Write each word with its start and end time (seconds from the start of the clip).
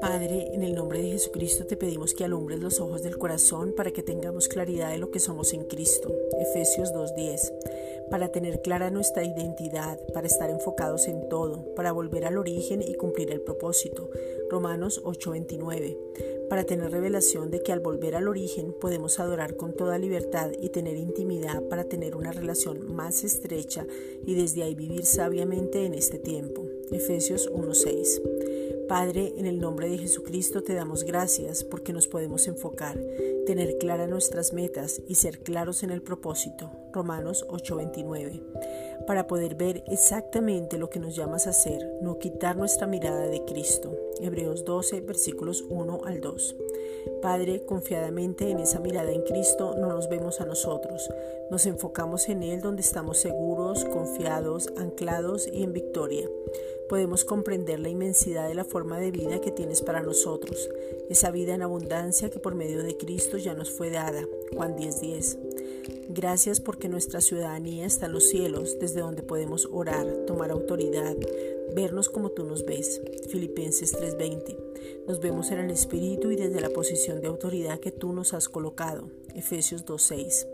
Padre, 0.00 0.54
en 0.54 0.62
el 0.62 0.74
nombre 0.74 1.02
de 1.02 1.10
Jesucristo 1.10 1.66
te 1.66 1.76
pedimos 1.76 2.14
que 2.14 2.24
alumbres 2.24 2.60
los 2.60 2.80
ojos 2.80 3.02
del 3.02 3.18
corazón 3.18 3.74
para 3.76 3.90
que 3.90 4.02
tengamos 4.02 4.48
claridad 4.48 4.90
de 4.90 4.98
lo 4.98 5.10
que 5.10 5.20
somos 5.20 5.52
en 5.52 5.64
Cristo. 5.64 6.14
Efesios 6.40 6.92
2.10. 6.94 8.08
Para 8.10 8.32
tener 8.32 8.62
clara 8.62 8.90
nuestra 8.90 9.24
identidad, 9.24 10.00
para 10.14 10.26
estar 10.26 10.48
enfocados 10.50 11.08
en 11.08 11.28
todo, 11.28 11.74
para 11.74 11.92
volver 11.92 12.24
al 12.24 12.38
origen 12.38 12.80
y 12.82 12.94
cumplir 12.94 13.30
el 13.30 13.40
propósito. 13.40 14.10
Romanos 14.50 15.02
8.29. 15.04 16.37
Para 16.48 16.64
tener 16.64 16.90
revelación 16.90 17.50
de 17.50 17.62
que 17.62 17.72
al 17.72 17.80
volver 17.80 18.14
al 18.14 18.28
origen 18.28 18.74
podemos 18.80 19.20
adorar 19.20 19.56
con 19.56 19.74
toda 19.74 19.98
libertad 19.98 20.50
y 20.60 20.70
tener 20.70 20.96
intimidad 20.96 21.62
para 21.68 21.84
tener 21.84 22.16
una 22.16 22.32
relación 22.32 22.94
más 22.94 23.24
estrecha 23.24 23.86
y 24.26 24.34
desde 24.34 24.62
ahí 24.62 24.74
vivir 24.74 25.04
sabiamente 25.04 25.84
en 25.84 25.94
este 25.94 26.18
tiempo. 26.18 26.66
Efesios 26.90 27.50
1.6. 27.52 28.86
Padre, 28.88 29.34
en 29.36 29.44
el 29.44 29.60
nombre 29.60 29.90
de 29.90 29.98
Jesucristo 29.98 30.62
te 30.62 30.72
damos 30.72 31.04
gracias 31.04 31.62
porque 31.62 31.92
nos 31.92 32.08
podemos 32.08 32.48
enfocar, 32.48 32.98
tener 33.44 33.76
claras 33.76 34.08
nuestras 34.08 34.54
metas 34.54 35.02
y 35.06 35.16
ser 35.16 35.40
claros 35.40 35.82
en 35.82 35.90
el 35.90 36.00
propósito. 36.00 36.70
Romanos 36.94 37.44
8:29. 37.50 38.40
Para 39.06 39.26
poder 39.26 39.54
ver 39.54 39.82
exactamente 39.86 40.78
lo 40.78 40.90
que 40.90 41.00
nos 41.00 41.16
llamas 41.16 41.46
a 41.46 41.50
hacer, 41.50 41.98
no 42.02 42.18
quitar 42.18 42.56
nuestra 42.56 42.86
mirada 42.86 43.26
de 43.26 43.44
Cristo. 43.44 43.96
Hebreos 44.20 44.64
12, 44.64 45.00
versículos 45.00 45.64
1 45.68 46.00
al 46.04 46.20
2. 46.20 46.56
Padre, 47.22 47.64
confiadamente 47.64 48.50
en 48.50 48.58
esa 48.58 48.80
mirada 48.80 49.12
en 49.12 49.22
Cristo 49.22 49.74
no 49.78 49.88
nos 49.88 50.08
vemos 50.08 50.40
a 50.40 50.44
nosotros, 50.44 51.08
nos 51.50 51.66
enfocamos 51.66 52.28
en 52.28 52.42
Él 52.42 52.60
donde 52.60 52.82
estamos 52.82 53.18
seguros, 53.18 53.84
confiados, 53.86 54.72
anclados 54.76 55.48
y 55.50 55.62
en 55.62 55.72
victoria 55.72 56.28
podemos 56.88 57.24
comprender 57.24 57.78
la 57.80 57.90
inmensidad 57.90 58.48
de 58.48 58.54
la 58.54 58.64
forma 58.64 58.98
de 58.98 59.10
vida 59.10 59.40
que 59.40 59.50
tienes 59.50 59.82
para 59.82 60.02
nosotros, 60.02 60.70
esa 61.10 61.30
vida 61.30 61.54
en 61.54 61.62
abundancia 61.62 62.30
que 62.30 62.38
por 62.38 62.54
medio 62.54 62.82
de 62.82 62.96
Cristo 62.96 63.36
ya 63.36 63.54
nos 63.54 63.70
fue 63.70 63.90
dada. 63.90 64.26
Juan 64.56 64.74
10:10. 64.74 65.38
Gracias 66.08 66.60
porque 66.60 66.88
nuestra 66.88 67.20
ciudadanía 67.20 67.86
está 67.86 68.06
en 68.06 68.12
los 68.12 68.28
cielos, 68.28 68.78
desde 68.80 69.00
donde 69.00 69.22
podemos 69.22 69.68
orar, 69.70 70.06
tomar 70.26 70.50
autoridad, 70.50 71.16
vernos 71.74 72.08
como 72.08 72.30
tú 72.30 72.44
nos 72.44 72.64
ves. 72.64 73.00
Filipenses 73.28 73.92
3:20. 73.92 74.56
Nos 75.06 75.20
vemos 75.20 75.50
en 75.50 75.60
el 75.60 75.70
Espíritu 75.70 76.30
y 76.30 76.36
desde 76.36 76.60
la 76.60 76.70
posición 76.70 77.20
de 77.20 77.28
autoridad 77.28 77.80
que 77.80 77.92
tú 77.92 78.12
nos 78.12 78.34
has 78.34 78.48
colocado. 78.48 79.10
Efesios 79.34 79.84
2:6. 79.84 80.46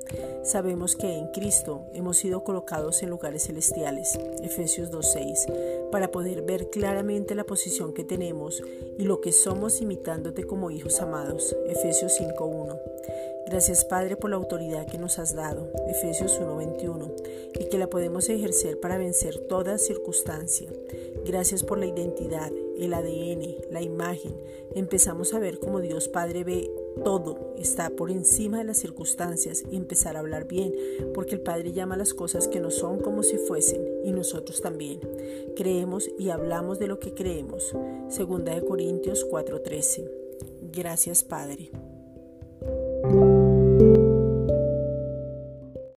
Sabemos 0.43 0.97
que 0.97 1.07
en 1.07 1.29
Cristo 1.29 1.83
hemos 1.95 2.19
sido 2.19 2.45
colocados 2.45 3.03
en 3.03 3.11
lugares 3.11 3.45
celestiales. 3.45 4.19
Efesios 4.43 4.91
2:6. 4.91 5.47
Para 5.91 6.11
poder 6.11 6.43
ver 6.43 6.71
claramente 6.71 7.35
la 7.35 7.45
posición 7.45 7.95
que 7.95 8.05
tenemos 8.05 8.63
y 8.98 9.05
lo 9.05 9.21
que 9.21 9.33
somos 9.33 9.81
imitándote 9.81 10.45
como 10.45 10.71
hijos 10.71 11.01
amados. 11.01 11.57
Efesios 11.67 12.13
5:1. 12.13 12.79
Gracias 13.55 13.85
Padre 13.85 14.17
por 14.17 14.31
la 14.31 14.37
autoridad 14.37 14.85
que 14.85 14.99
nos 14.99 15.21
has 15.21 15.33
dado, 15.33 15.71
Efesios 15.87 16.41
1:21, 16.41 17.15
y 17.55 17.69
que 17.69 17.79
la 17.79 17.89
podemos 17.89 18.29
ejercer 18.29 18.81
para 18.81 18.99
vencer 18.99 19.39
toda 19.39 19.79
circunstancia. 19.79 20.69
Gracias 21.25 21.63
por 21.63 21.79
la 21.79 21.87
identidad, 21.87 22.51
el 22.77 22.93
ADN, 22.93 23.55
la 23.71 23.81
imagen. 23.81 24.35
Empezamos 24.75 25.35
a 25.35 25.39
ver 25.39 25.61
como 25.61 25.81
Dios 25.81 26.09
Padre 26.09 26.43
ve 26.43 26.69
todo, 27.05 27.55
está 27.57 27.91
por 27.91 28.11
encima 28.11 28.59
de 28.59 28.65
las 28.65 28.79
circunstancias 28.79 29.63
y 29.71 29.77
empezar 29.77 30.17
a 30.17 30.19
hablar 30.19 30.49
bien, 30.49 30.75
porque 31.15 31.37
el 31.37 31.41
Padre 31.41 31.71
llama 31.71 31.97
las 31.97 32.13
cosas 32.13 32.49
que 32.49 32.59
no 32.59 32.73
son 32.73 32.99
como 32.99 33.23
si 33.23 33.39
fuesen, 33.39 33.87
y 34.03 34.11
nosotros 34.11 34.63
también. 34.63 34.99
Creemos 35.55 36.11
y 36.19 36.31
hablamos 36.31 36.81
de 36.81 36.89
lo 36.89 36.99
que 36.99 37.15
creemos. 37.15 37.73
Segunda 38.09 38.53
de 38.53 38.65
Corintios 38.65 39.25
4:13. 39.25 40.11
Gracias 40.73 41.23
Padre. 41.23 41.71